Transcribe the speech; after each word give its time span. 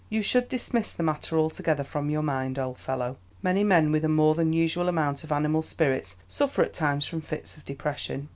You 0.09 0.23
should 0.23 0.49
dismiss 0.49 0.93
the 0.95 1.03
matter 1.03 1.37
altogether 1.37 1.83
from 1.83 2.09
your 2.09 2.23
mind, 2.23 2.57
old 2.57 2.79
fellow. 2.79 3.17
Many 3.43 3.63
men 3.63 3.91
with 3.91 4.03
a 4.03 4.09
more 4.09 4.33
than 4.33 4.51
usual 4.51 4.89
amount 4.89 5.23
of 5.23 5.31
animal 5.31 5.61
spirits 5.61 6.15
suffer 6.27 6.63
at 6.63 6.73
times 6.73 7.05
from 7.05 7.21
fits 7.21 7.55
of 7.55 7.65
depression. 7.65 8.29